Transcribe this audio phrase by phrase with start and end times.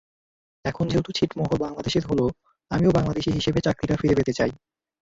[0.65, 2.25] এখন যেহেতু ছিটমহল বাংলাদেশের হলো,
[2.71, 4.51] আমিও বাংলাদেশি হিসেবে চাকরিটা ফিরে পেতে চাই।